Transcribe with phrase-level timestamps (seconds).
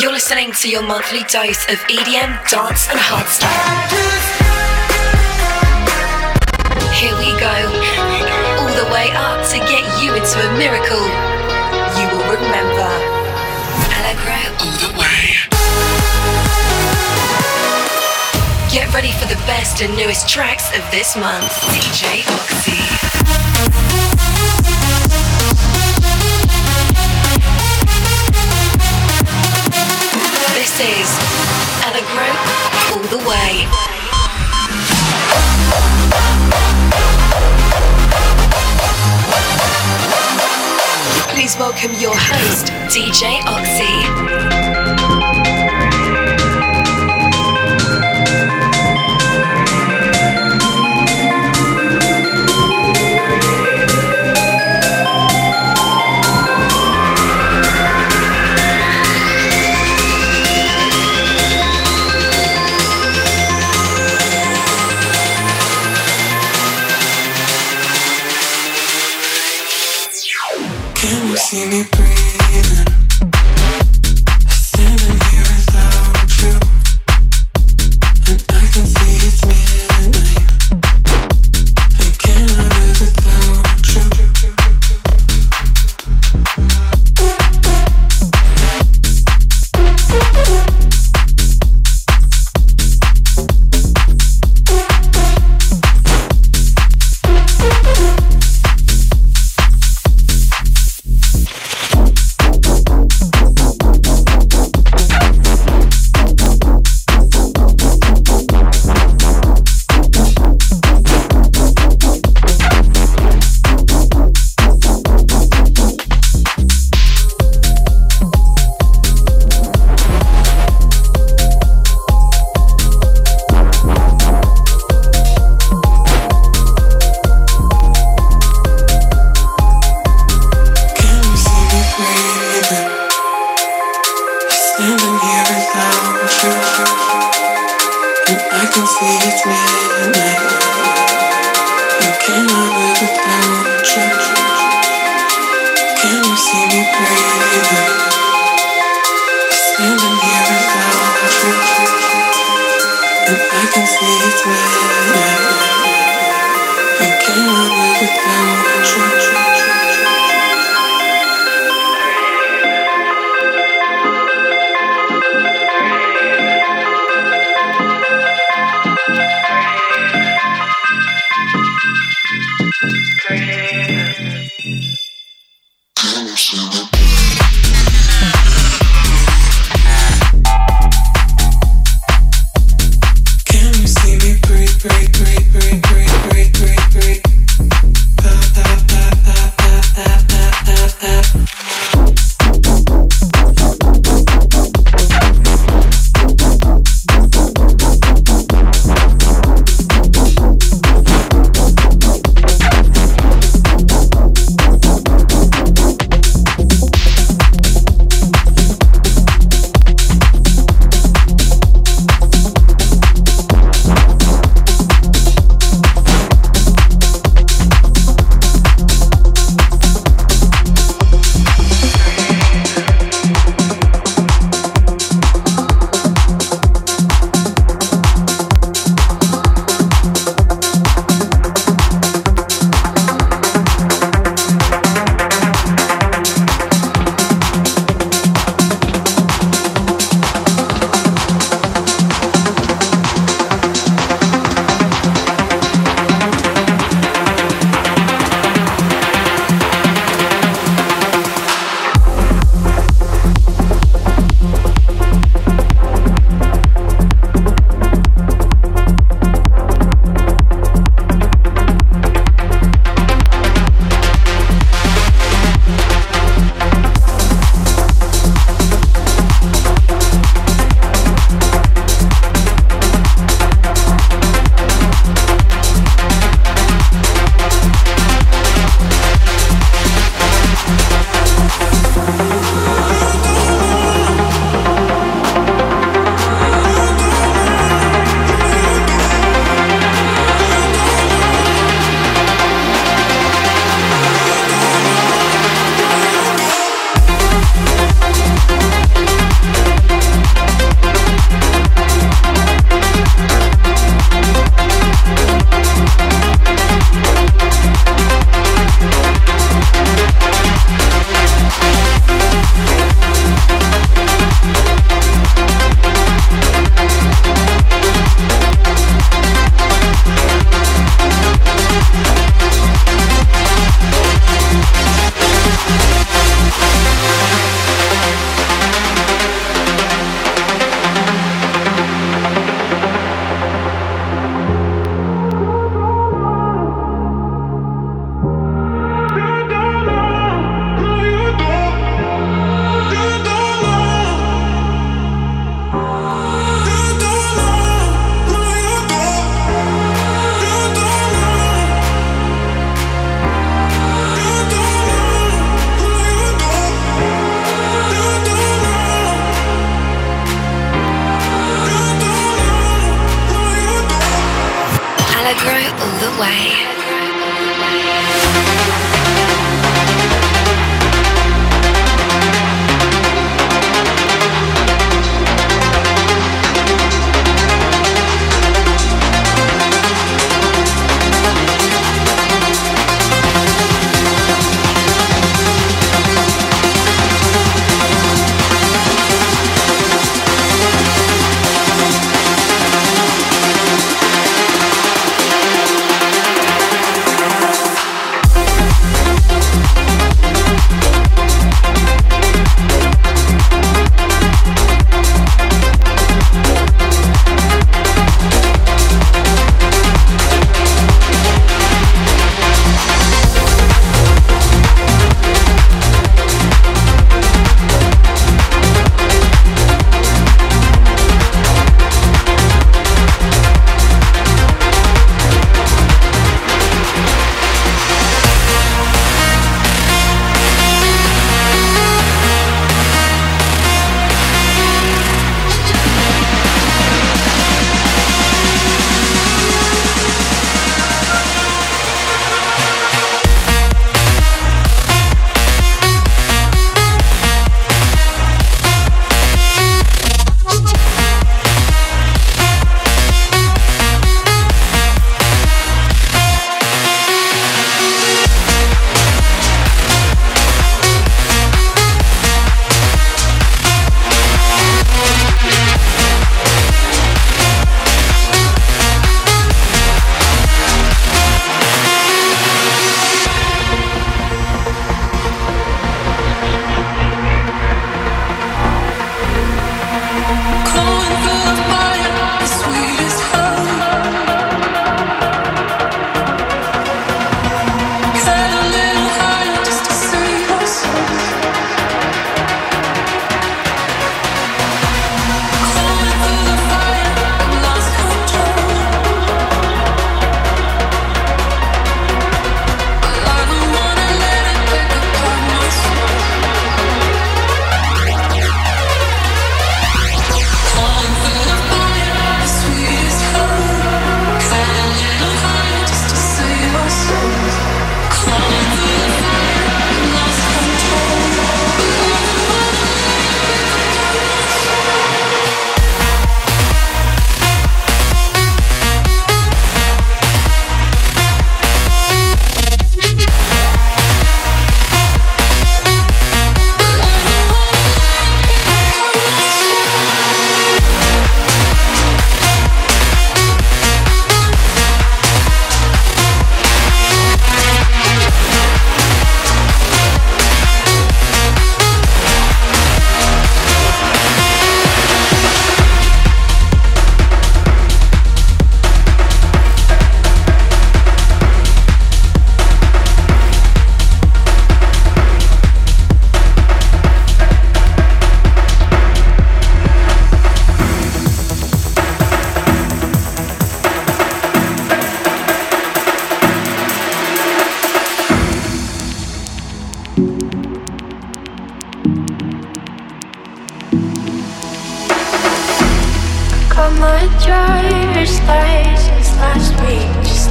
[0.00, 3.48] You're listening to your monthly dose of EDM, dance, and hardstyle.
[6.92, 7.56] Here we go,
[8.60, 11.00] all the way up to get you into a miracle
[11.96, 12.92] you will remember.
[13.96, 15.36] Allegro all the way.
[18.70, 21.50] Get ready for the best and newest tracks of this month.
[21.72, 24.05] DJ Oxy.
[30.76, 31.08] This is
[31.86, 32.28] Allegro
[32.92, 33.66] all the way.
[41.32, 45.25] Please welcome your host, DJ Oxy.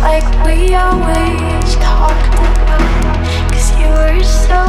[0.05, 3.17] like we always talk about.
[3.51, 4.61] Cause you were so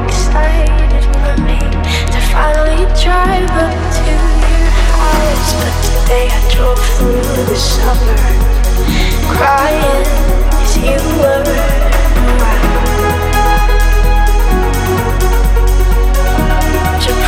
[0.00, 1.60] excited for me
[2.12, 5.50] to finally drive up to your house.
[5.60, 8.20] But today I drove through the summer,
[9.36, 10.08] crying
[10.56, 11.98] cause you were around.
[17.04, 17.24] You're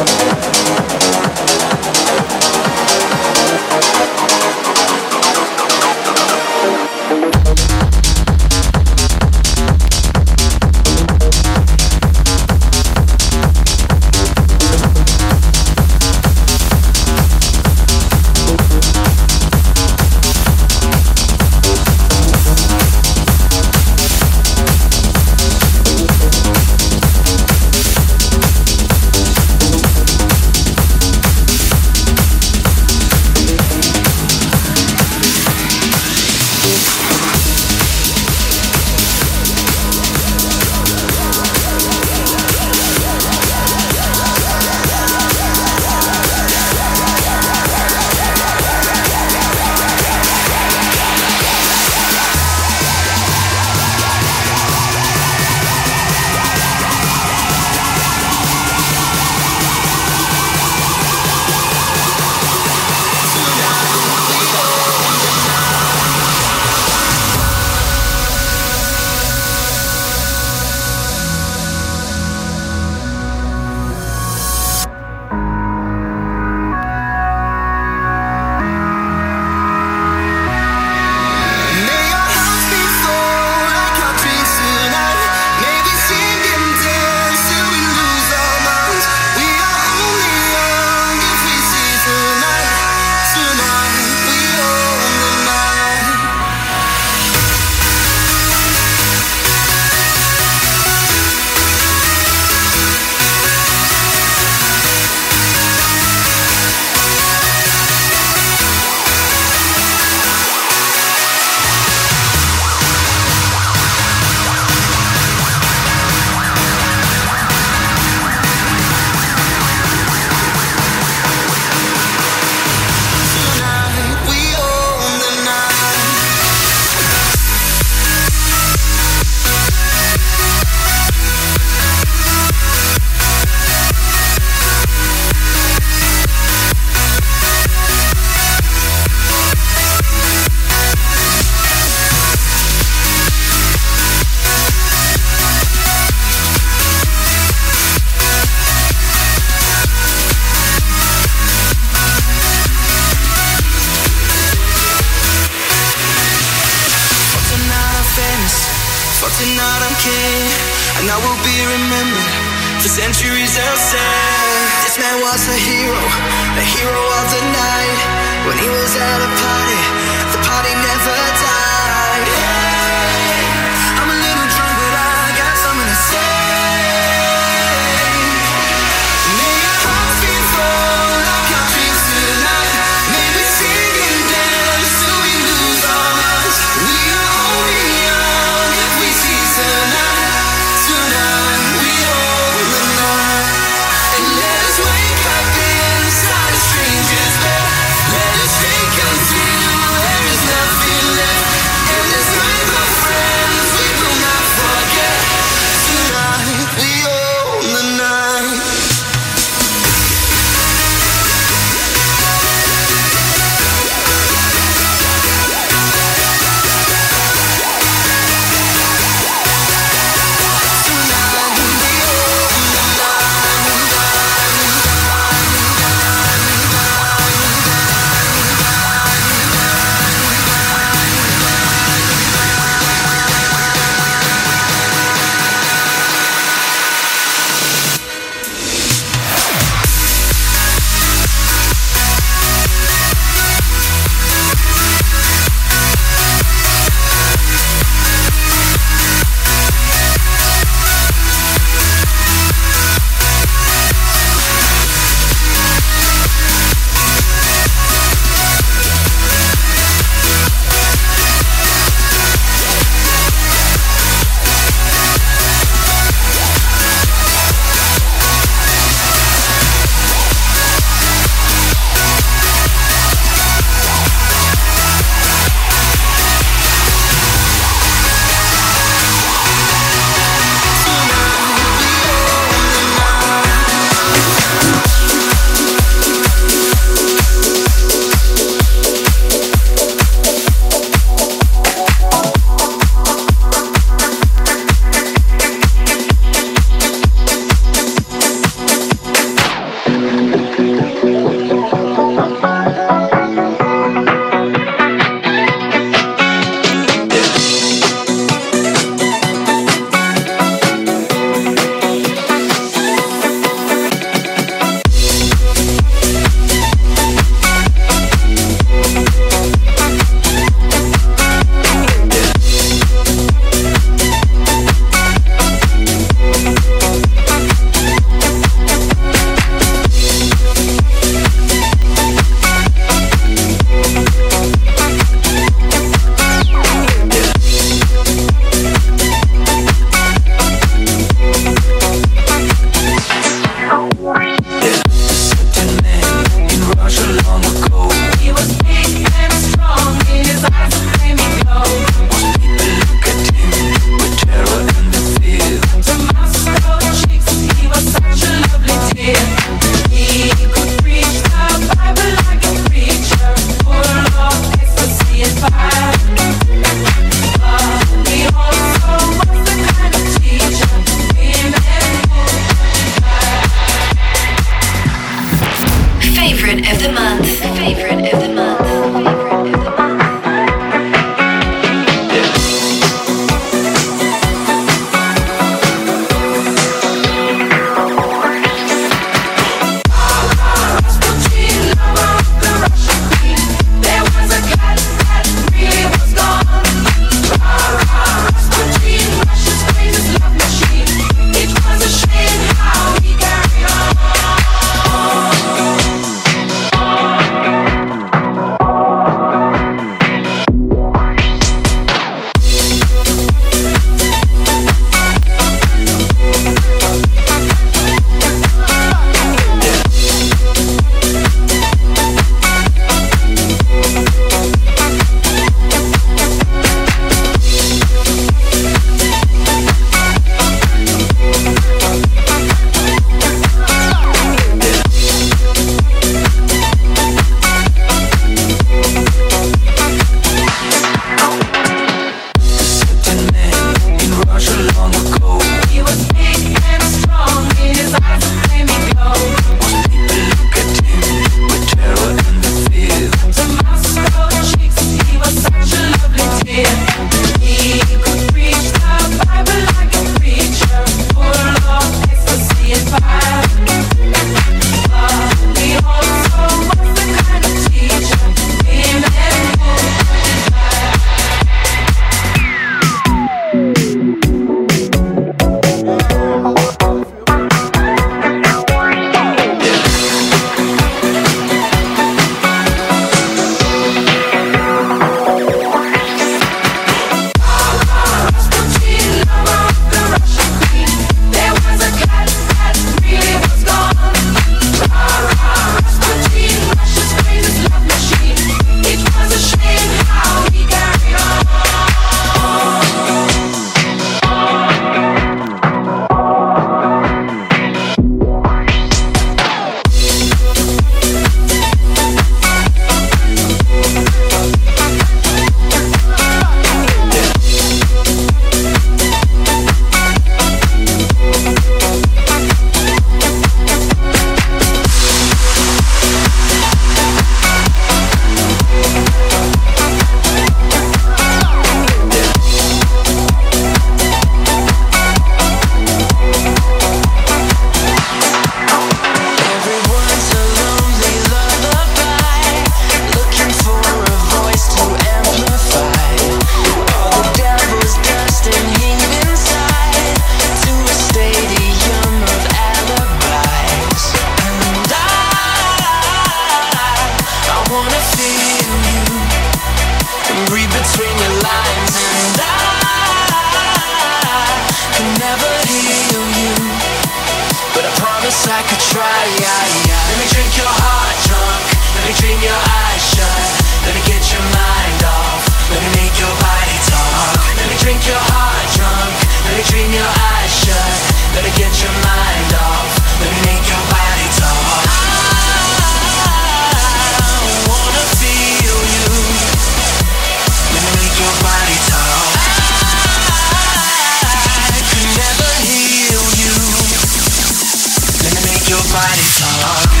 [599.01, 600.00] fighting song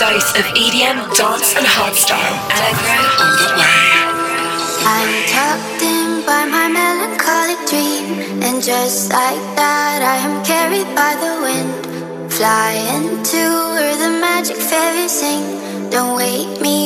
[0.00, 2.36] dose of EDM, dance, and hardstyle.
[2.56, 3.80] Allegro on the way.
[4.96, 11.12] I'm tucked in by my melancholic dream, and just like that, I am carried by
[11.24, 12.32] the wind.
[12.32, 13.42] Fly into
[13.76, 15.44] where the magic fairies sing.
[15.90, 16.79] Don't wake me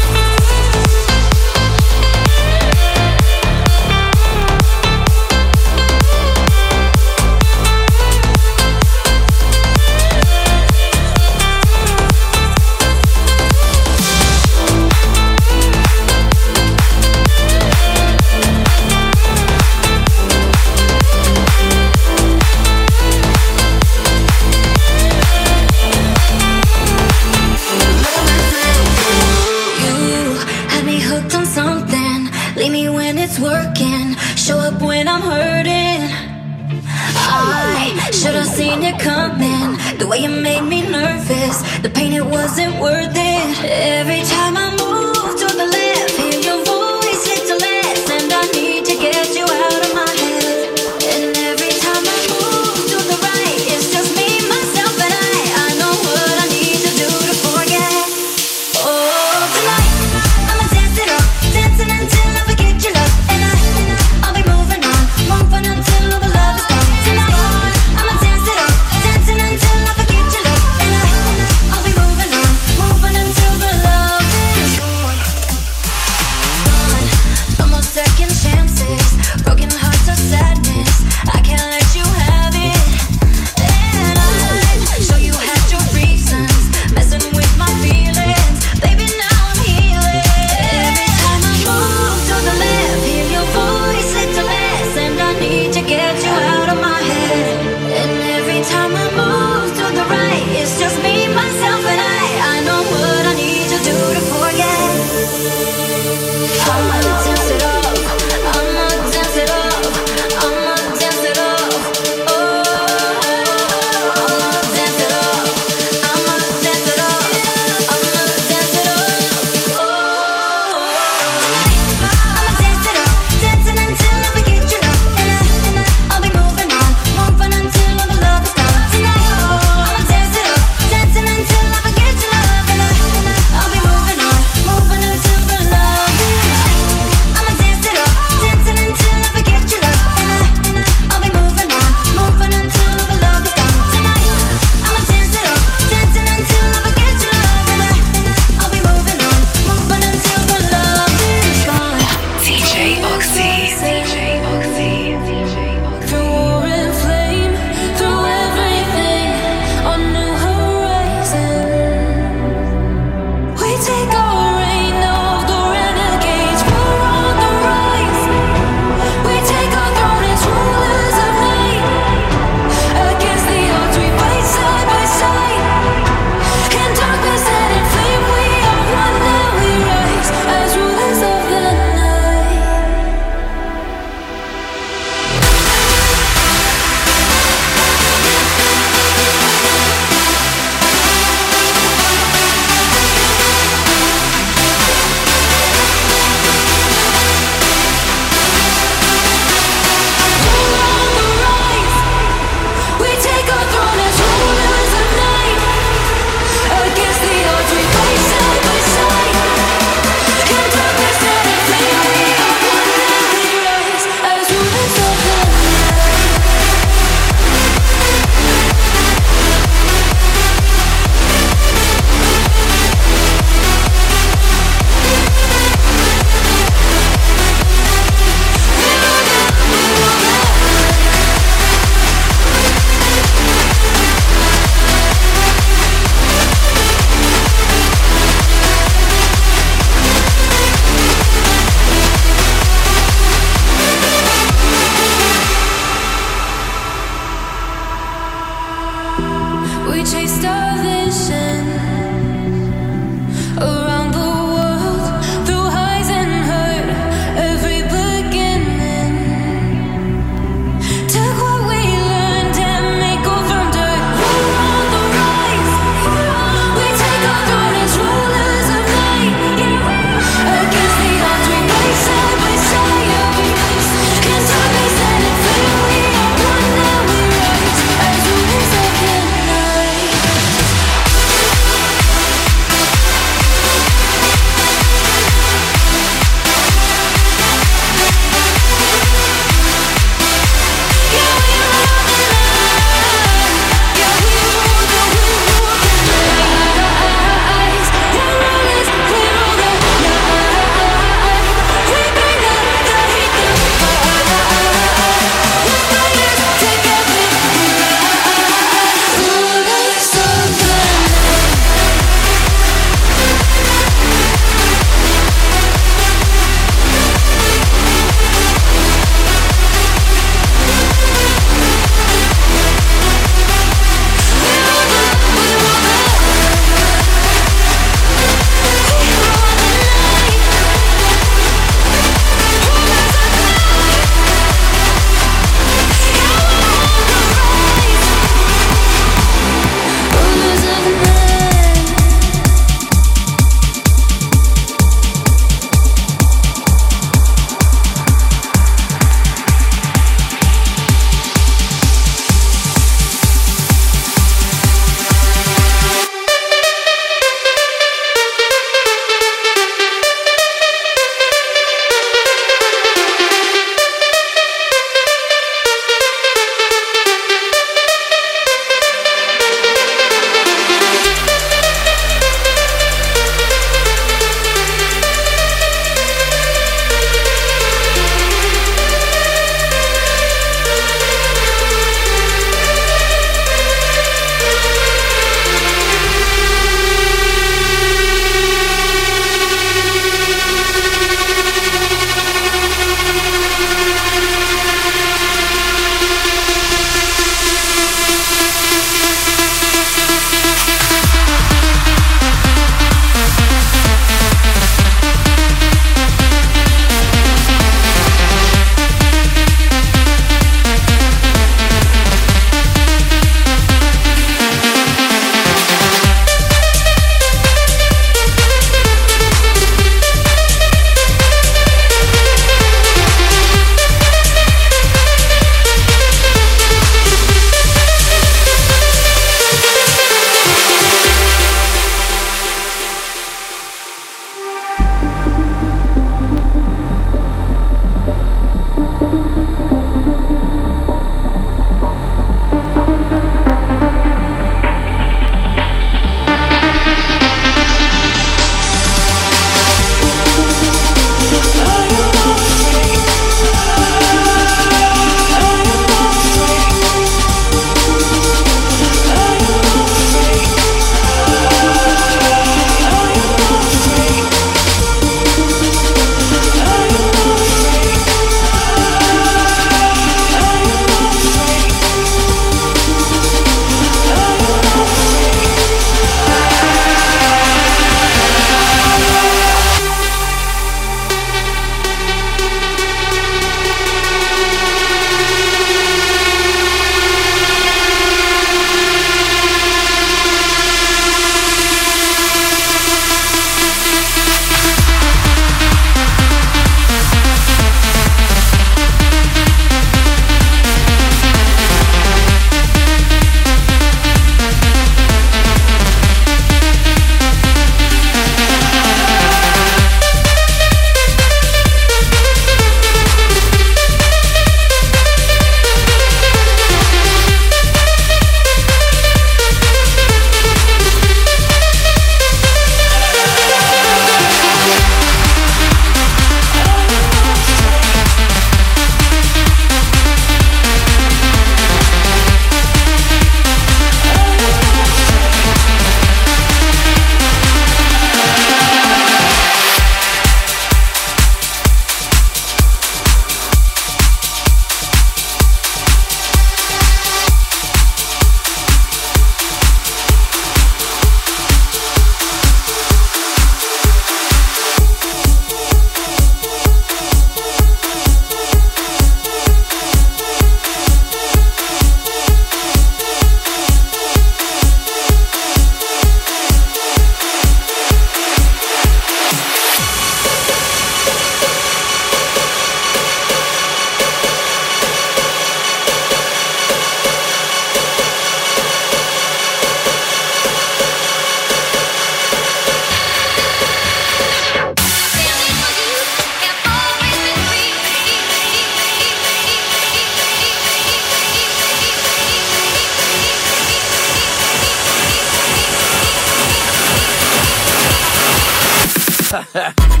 [599.31, 599.73] Essa.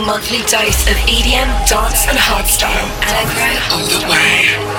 [0.00, 2.88] your monthly dose of EDM, dance, and hardstyle.
[3.08, 4.69] Allegro All The Way.